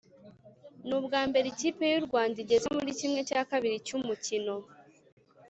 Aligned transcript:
Nubwambere 0.87 1.45
ikipe 1.53 1.83
yurwanda 1.93 2.37
igeze 2.43 2.67
murikimwe 2.75 3.19
cyakabiri 3.29 3.77
cyumukino 3.85 4.55